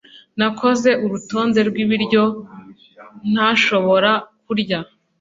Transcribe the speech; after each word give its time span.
Nakoze 0.39 0.89
urutonde 1.05 1.59
rwibiryo 1.69 2.23
ntashobora 3.31 4.11
kurya. 4.45 4.79